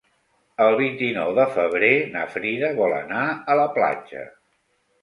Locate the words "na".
2.17-2.27